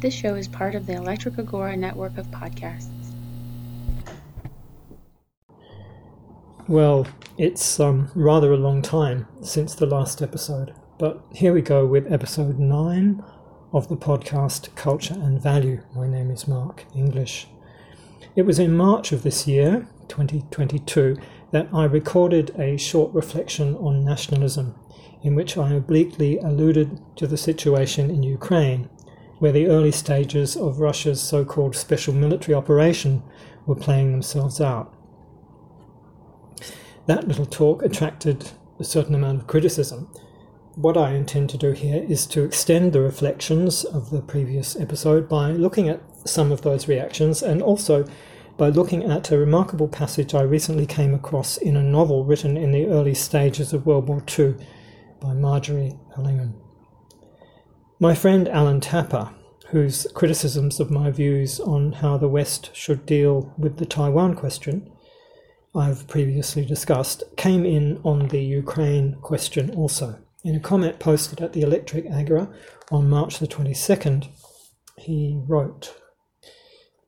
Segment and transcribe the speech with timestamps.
[0.00, 2.88] This show is part of the Electric Agora network of podcasts.
[6.66, 7.06] Well,
[7.36, 12.10] it's um, rather a long time since the last episode, but here we go with
[12.10, 13.22] episode 9
[13.74, 15.82] of the podcast Culture and Value.
[15.94, 17.48] My name is Mark English.
[18.34, 21.18] It was in March of this year, 2022,
[21.50, 24.76] that I recorded a short reflection on nationalism,
[25.22, 28.88] in which I obliquely alluded to the situation in Ukraine
[29.40, 33.22] where the early stages of Russia's so called special military operation
[33.66, 34.94] were playing themselves out.
[37.06, 40.08] That little talk attracted a certain amount of criticism.
[40.76, 45.28] What I intend to do here is to extend the reflections of the previous episode
[45.28, 48.04] by looking at some of those reactions and also
[48.58, 52.72] by looking at a remarkable passage I recently came across in a novel written in
[52.72, 54.54] the early stages of World War II
[55.18, 56.69] by Margery Allingham.
[58.02, 59.28] My friend Alan Tapper,
[59.66, 64.90] whose criticisms of my views on how the West should deal with the Taiwan question
[65.74, 70.18] I've previously discussed, came in on the Ukraine question also.
[70.42, 72.48] In a comment posted at the Electric Agora
[72.90, 74.28] on March the 22nd,
[74.96, 75.94] he wrote,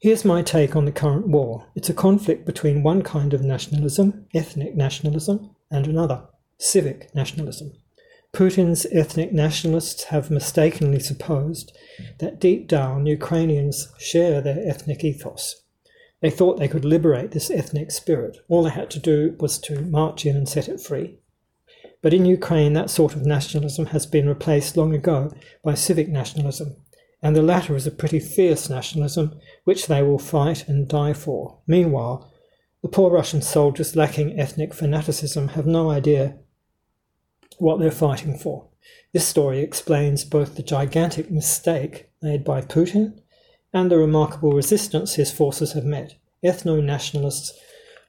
[0.00, 1.66] Here's my take on the current war.
[1.74, 6.22] It's a conflict between one kind of nationalism, ethnic nationalism, and another,
[6.56, 7.72] civic nationalism.
[8.32, 11.76] Putin's ethnic nationalists have mistakenly supposed
[12.18, 15.62] that deep down Ukrainians share their ethnic ethos.
[16.20, 18.38] They thought they could liberate this ethnic spirit.
[18.48, 21.18] All they had to do was to march in and set it free.
[22.02, 25.32] But in Ukraine, that sort of nationalism has been replaced long ago
[25.64, 26.76] by civic nationalism,
[27.22, 31.58] and the latter is a pretty fierce nationalism which they will fight and die for.
[31.66, 32.30] Meanwhile,
[32.82, 36.38] the poor Russian soldiers lacking ethnic fanaticism have no idea
[37.58, 38.68] what they're fighting for.
[39.12, 43.20] This story explains both the gigantic mistake made by Putin
[43.72, 46.14] and the remarkable resistance his forces have met.
[46.44, 47.52] Ethno nationalists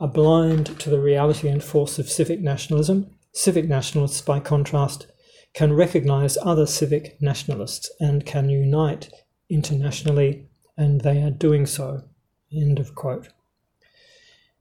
[0.00, 3.10] are blind to the reality and force of civic nationalism.
[3.32, 5.06] Civic nationalists, by contrast,
[5.54, 9.10] can recognize other civic nationalists and can unite
[9.48, 12.02] internationally, and they are doing so.
[12.52, 13.28] End of quote.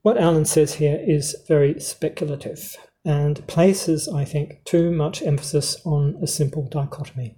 [0.01, 6.17] What Alan says here is very speculative and places, I think, too much emphasis on
[6.21, 7.37] a simple dichotomy.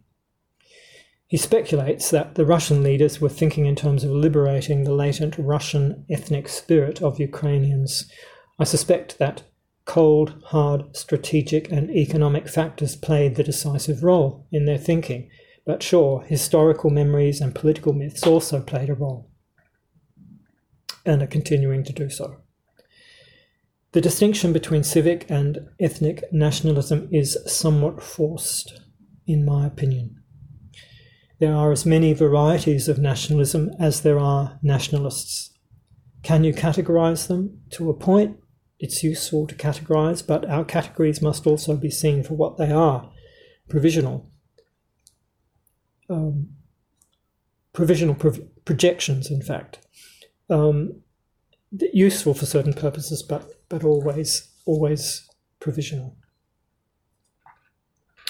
[1.28, 6.06] He speculates that the Russian leaders were thinking in terms of liberating the latent Russian
[6.10, 8.10] ethnic spirit of Ukrainians.
[8.58, 9.44] I suspect that
[9.84, 15.30] cold, hard strategic and economic factors played the decisive role in their thinking,
[15.66, 19.30] but sure, historical memories and political myths also played a role,
[21.06, 22.38] and are continuing to do so.
[23.94, 28.82] The distinction between civic and ethnic nationalism is somewhat forced,
[29.26, 30.22] in my opinion.
[31.40, 35.58] There are as many varieties of nationalism as there are nationalists.
[36.24, 37.62] Can you categorize them?
[37.72, 38.38] To a point,
[38.80, 43.12] it's useful to categorize, but our categories must also be seen for what they are
[43.70, 44.30] provisional.
[46.10, 46.50] Um,
[47.74, 49.80] provisional pro- projections, in fact.
[50.50, 51.02] Um,
[51.94, 55.28] useful for certain purposes, but but always always
[55.60, 56.16] provisional.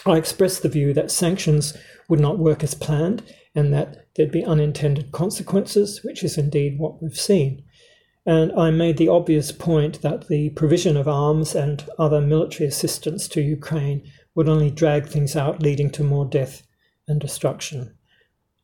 [0.06, 1.76] I expressed the view that sanctions
[2.08, 7.02] would not work as planned and that there'd be unintended consequences, which is indeed what
[7.02, 7.64] we've seen.
[8.26, 13.28] And I made the obvious point that the provision of arms and other military assistance
[13.30, 14.04] to Ukraine
[14.36, 16.64] would only drag things out, leading to more death
[17.08, 17.96] and destruction.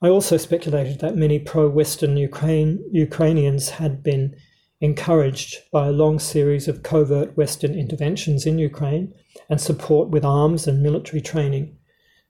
[0.02, 4.36] I also speculated that many pro Western Ukraine, Ukrainians had been
[4.84, 9.14] encouraged by a long series of covert Western interventions in Ukraine
[9.50, 11.78] and support with arms and military training,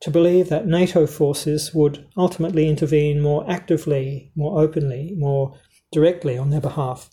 [0.02, 5.58] to believe that NATO forces would ultimately intervene more actively, more openly, more
[5.92, 7.10] directly on their behalf,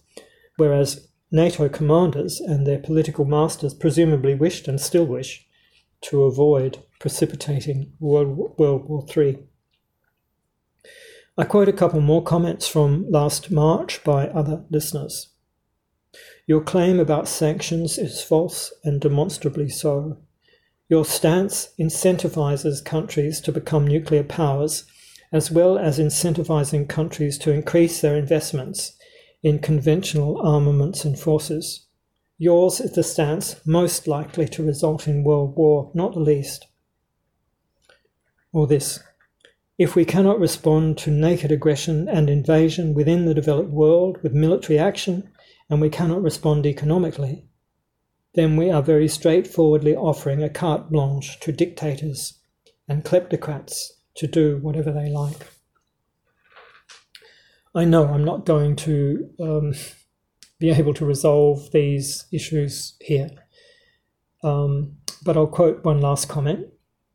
[0.58, 5.46] whereas NATO commanders and their political masters presumably wished and still wish
[6.02, 9.38] to avoid precipitating World, War III.
[11.38, 15.29] I quote a couple more comments from last March by other listeners.
[16.50, 20.18] Your claim about sanctions is false and demonstrably so.
[20.88, 24.84] Your stance incentivizes countries to become nuclear powers,
[25.30, 28.98] as well as incentivizing countries to increase their investments
[29.44, 31.86] in conventional armaments and forces.
[32.36, 36.66] Yours is the stance most likely to result in world war, not the least.
[38.52, 38.98] Or this
[39.78, 44.80] if we cannot respond to naked aggression and invasion within the developed world with military
[44.80, 45.30] action,
[45.70, 47.46] and we cannot respond economically,
[48.34, 52.40] then we are very straightforwardly offering a carte blanche to dictators
[52.88, 55.46] and kleptocrats to do whatever they like.
[57.74, 59.74] I know I'm not going to um,
[60.58, 63.30] be able to resolve these issues here.
[64.42, 66.66] Um, but I'll quote one last comment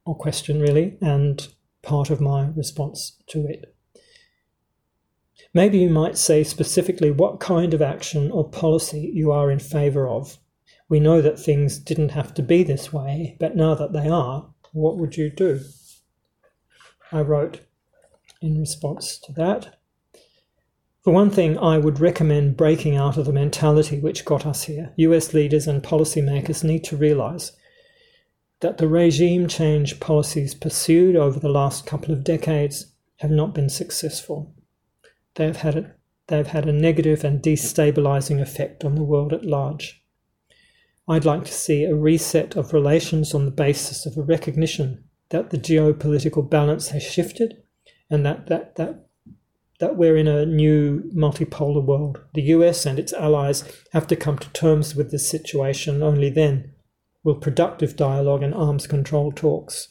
[0.06, 1.48] or question, really, and
[1.82, 3.75] part of my response to it.
[5.56, 10.06] Maybe you might say specifically what kind of action or policy you are in favour
[10.06, 10.38] of.
[10.90, 14.50] We know that things didn't have to be this way, but now that they are,
[14.74, 15.62] what would you do?
[17.10, 17.62] I wrote
[18.42, 19.80] in response to that.
[21.06, 24.92] For one thing, I would recommend breaking out of the mentality which got us here.
[24.98, 27.54] US leaders and policymakers need to realise
[28.60, 32.88] that the regime change policies pursued over the last couple of decades
[33.20, 34.55] have not been successful.
[35.36, 35.96] They have had a,
[36.28, 40.02] they have had a negative and destabilizing effect on the world at large.
[41.08, 45.52] I'd like to see a reset of relations on the basis of a recognition that
[45.52, 47.62] the geopolitical balance has shifted
[48.10, 49.08] and that, that, that,
[49.80, 52.22] that we're in a new multipolar world.
[52.34, 56.02] The US and its allies have to come to terms with this situation.
[56.02, 56.74] Only then
[57.24, 59.90] will productive dialogue and arms control talks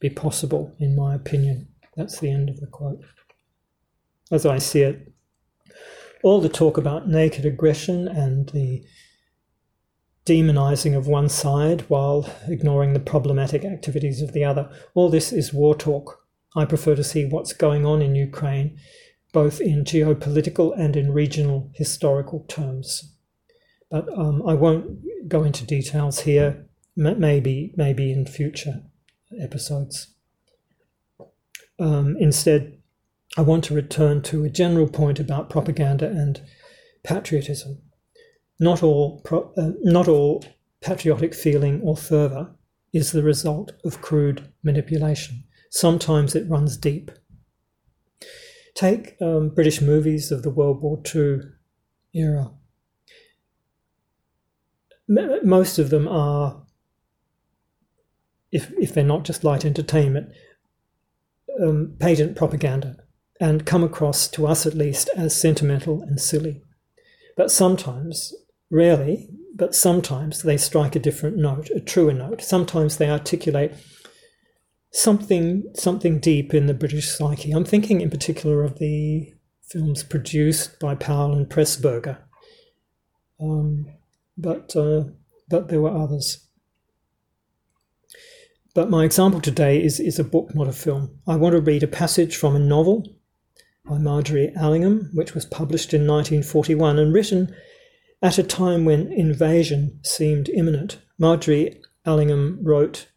[0.00, 1.68] be possible, in my opinion.
[1.96, 3.04] That's the end of the quote.
[4.30, 5.12] As I see it,
[6.22, 8.84] all the talk about naked aggression and the
[10.24, 14.68] demonizing of one side while ignoring the problematic activities of the other.
[14.94, 16.26] All this is war talk.
[16.56, 18.76] I prefer to see what's going on in Ukraine,
[19.32, 23.14] both in geopolitical and in regional historical terms.
[23.88, 26.66] But um, I won't go into details here.
[26.96, 28.82] Maybe, maybe in future
[29.40, 30.08] episodes.
[31.78, 32.78] Um, instead,
[33.36, 36.40] I want to return to a general point about propaganda and
[37.02, 37.82] patriotism.
[38.58, 40.42] Not all, pro, uh, not all
[40.80, 42.54] patriotic feeling or fervour
[42.94, 45.44] is the result of crude manipulation.
[45.70, 47.10] Sometimes it runs deep.
[48.74, 51.40] Take um, British movies of the World War II
[52.14, 52.50] era.
[55.10, 56.62] M- most of them are,
[58.50, 60.30] if, if they're not just light entertainment,
[61.60, 62.96] um, patent propaganda
[63.40, 66.62] and come across, to us at least, as sentimental and silly.
[67.36, 68.32] But sometimes
[68.70, 72.42] Rarely, but sometimes they strike a different note, a truer note.
[72.42, 73.72] Sometimes they articulate
[74.90, 77.52] something something deep in the British psyche.
[77.52, 82.18] I'm thinking in particular of the films produced by Powell and Pressburger,
[83.40, 83.86] um,
[84.36, 85.04] but uh,
[85.48, 86.44] but there were others.
[88.74, 91.20] But my example today is, is a book, not a film.
[91.26, 93.06] I want to read a passage from a novel
[93.86, 97.54] by Margery Allingham, which was published in 1941 and written
[98.22, 103.08] at a time when invasion seemed imminent, Margery Allingham wrote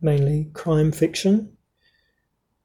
[0.00, 1.56] mainly crime fiction.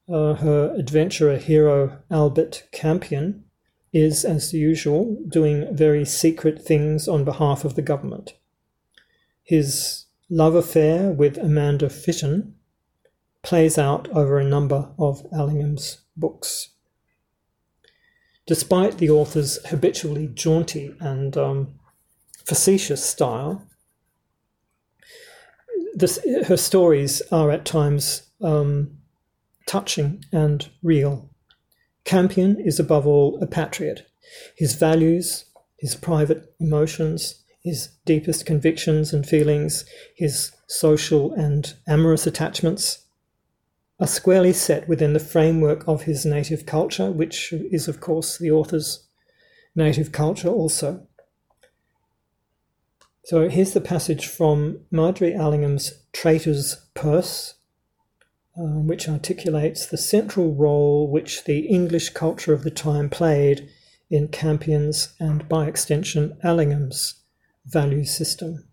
[0.09, 3.44] Uh, her adventurer hero, Albert Campion,
[3.94, 8.33] is, as usual, doing very secret things on behalf of the government.
[9.44, 12.54] His love affair with Amanda Fitton
[13.44, 16.69] plays out over a number of Allingham's books.
[18.47, 21.79] Despite the author's habitually jaunty and um,
[22.45, 23.67] facetious style,
[25.94, 28.97] this, her stories are at times um,
[29.67, 31.29] touching and real.
[32.06, 34.07] Campion is above all a patriot.
[34.56, 35.45] His values,
[35.77, 39.83] his private emotions, his deepest convictions and feelings,
[40.16, 43.06] his social and amorous attachments
[43.99, 48.51] are squarely set within the framework of his native culture, which is, of course, the
[48.51, 49.07] author's
[49.75, 51.07] native culture also.
[53.25, 57.56] So here's the passage from Margery Allingham's Traitor's Purse,
[58.57, 63.69] uh, which articulates the central role which the English culture of the time played
[64.09, 67.16] in Campion's and, by extension, Allingham's
[67.66, 68.63] value system.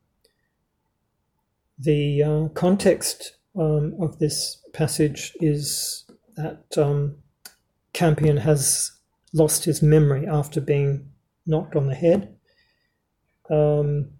[1.78, 6.04] The uh, context um, of this passage is
[6.36, 7.16] that um,
[7.92, 8.90] Campion has
[9.32, 11.08] lost his memory after being
[11.46, 12.34] knocked on the head.
[13.50, 14.10] Um,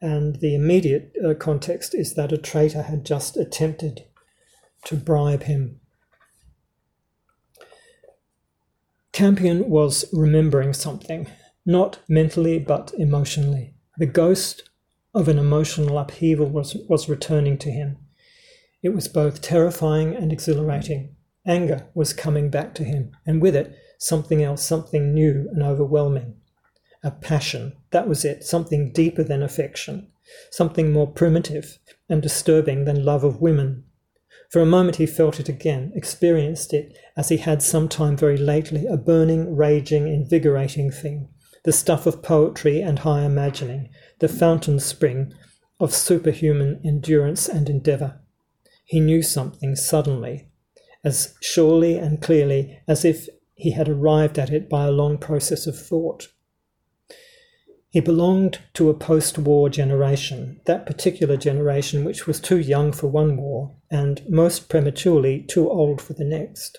[0.00, 4.04] and the immediate uh, context is that a traitor had just attempted
[4.84, 5.80] to bribe him.
[9.12, 11.26] Campion was remembering something,
[11.64, 13.74] not mentally but emotionally.
[13.96, 14.68] The ghost
[15.14, 17.96] of an emotional upheaval was, was returning to him.
[18.84, 21.16] It was both terrifying and exhilarating.
[21.46, 26.36] Anger was coming back to him, and with it, something else, something new and overwhelming
[27.02, 27.72] a passion.
[27.92, 30.08] That was it, something deeper than affection,
[30.50, 33.84] something more primitive and disturbing than love of women.
[34.50, 38.36] For a moment he felt it again, experienced it as he had some time very
[38.36, 41.28] lately, a burning, raging, invigorating thing,
[41.64, 43.88] the stuff of poetry and high imagining,
[44.18, 45.32] the fountain spring
[45.80, 48.20] of superhuman endurance and endeavour.
[48.94, 50.46] He knew something suddenly,
[51.02, 55.66] as surely and clearly as if he had arrived at it by a long process
[55.66, 56.28] of thought.
[57.88, 63.08] He belonged to a post war generation, that particular generation which was too young for
[63.08, 66.78] one war and most prematurely too old for the next.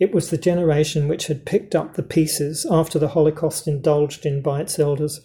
[0.00, 4.40] It was the generation which had picked up the pieces after the Holocaust indulged in
[4.40, 5.20] by its elders,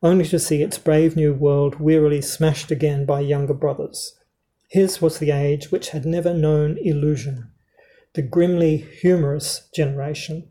[0.00, 4.16] only to see its brave new world wearily smashed again by younger brothers.
[4.68, 7.50] His was the age which had never known illusion,
[8.14, 10.48] the grimly humorous generation,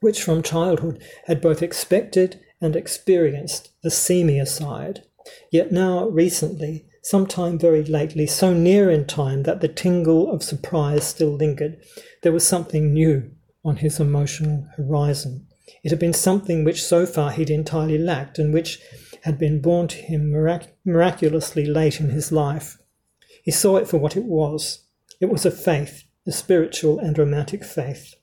[0.00, 5.04] which from childhood had both expected and experienced the seamier side,
[5.50, 11.04] yet now recently, sometime very lately, so near in time that the tingle of surprise
[11.04, 11.80] still lingered,
[12.22, 13.30] there was something new
[13.64, 15.46] on his emotional horizon.
[15.84, 18.80] It had been something which so far he'd entirely lacked and which
[19.22, 22.78] had been born to him mirac- miraculously late in his life.
[23.42, 24.84] He saw it for what it was.
[25.20, 28.14] It was a faith, a spiritual and romantic faith.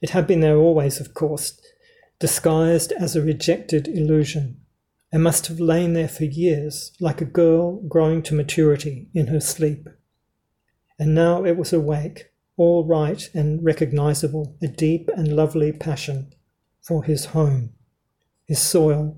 [0.00, 1.60] It had been there always, of course,
[2.18, 4.60] disguised as a rejected illusion,
[5.12, 9.40] and must have lain there for years, like a girl growing to maturity in her
[9.40, 9.88] sleep.
[10.98, 16.32] And now it was awake, all right and recognizable, a deep and lovely passion
[16.80, 17.72] for his home,
[18.46, 19.16] his soil,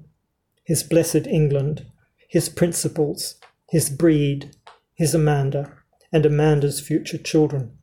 [0.64, 1.86] his blessed England,
[2.28, 3.34] his principles,
[3.68, 4.54] his breed,
[5.02, 5.68] his Amanda,
[6.12, 7.76] and Amanda's future children.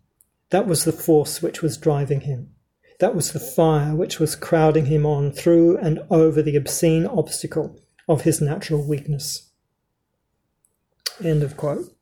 [0.51, 2.51] That was the force which was driving him.
[3.01, 7.77] That was the fire which was crowding him on through and over the obscene obstacle
[8.07, 9.51] of his natural weakness.
[11.21, 11.93] End of quote.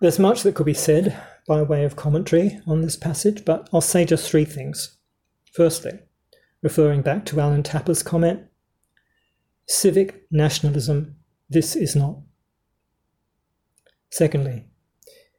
[0.00, 1.14] There's much that could be said
[1.46, 4.96] by way of commentary on this passage, but I'll say just three things.
[5.52, 5.98] Firstly,
[6.62, 8.44] referring back to Alan Tapper's comment,
[9.68, 11.16] civic nationalism,
[11.50, 12.20] this is not.
[14.14, 14.64] Secondly,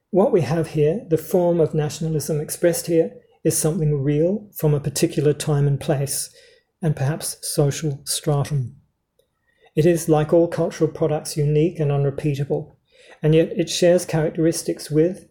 [0.09, 3.13] what we have here, the form of nationalism expressed here,
[3.45, 6.29] is something real from a particular time and place,
[6.81, 8.75] and perhaps social stratum.
[9.77, 12.77] It is, like all cultural products, unique and unrepeatable,
[13.23, 15.29] and yet it shares characteristics with,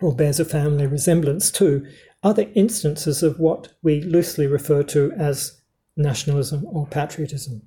[0.00, 1.86] or bears a family resemblance to,
[2.24, 5.62] other instances of what we loosely refer to as
[5.96, 7.62] nationalism or patriotism.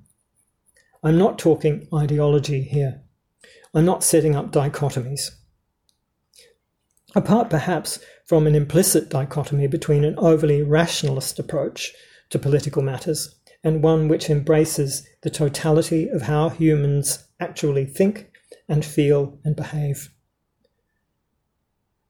[1.02, 3.00] I'm not talking ideology here.
[3.76, 5.32] I'm not setting up dichotomies.
[7.14, 11.92] Apart perhaps from an implicit dichotomy between an overly rationalist approach
[12.30, 18.30] to political matters and one which embraces the totality of how humans actually think
[18.66, 20.08] and feel and behave.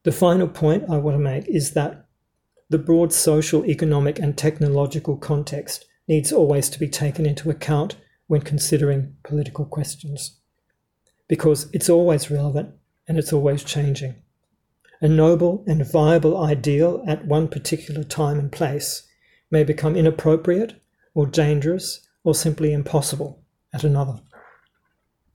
[0.04, 2.06] The final point I want to make is that
[2.70, 7.96] the broad social, economic, and technological context needs always to be taken into account
[8.28, 10.38] when considering political questions,
[11.28, 12.74] because it's always relevant
[13.08, 14.14] and it's always changing
[15.00, 19.02] a noble and viable ideal at one particular time and place
[19.50, 20.80] may become inappropriate
[21.14, 23.42] or dangerous or simply impossible
[23.72, 24.20] at another.